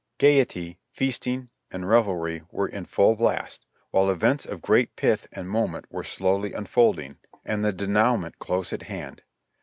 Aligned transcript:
Gaiety, 0.17 0.79
feasting 0.89 1.51
and 1.69 1.87
revelry 1.87 2.41
were 2.49 2.67
in 2.67 2.85
full 2.85 3.15
blast, 3.15 3.67
while 3.91 4.09
events 4.09 4.47
of 4.47 4.59
great 4.59 4.95
pith 4.95 5.27
and 5.31 5.47
moment 5.47 5.85
were 5.91 6.03
slowly 6.03 6.53
unfolding, 6.53 7.19
and 7.45 7.63
the 7.63 7.71
denouement 7.71 8.39
close 8.39 8.73
at 8.73 8.81
hand. 8.89 9.21